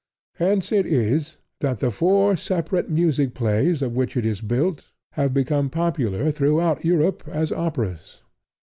Hence 0.37 0.71
it 0.71 0.87
is 0.87 1.37
that 1.59 1.77
the 1.77 1.91
four 1.91 2.35
separate 2.35 2.89
music 2.89 3.35
plays 3.35 3.83
of 3.83 3.95
which 3.95 4.17
it 4.17 4.25
is 4.25 4.41
built 4.41 4.87
have 5.11 5.31
become 5.31 5.69
popular 5.69 6.31
throughout 6.31 6.83
Europe 6.83 7.21
as 7.27 7.51
operas. 7.51 8.17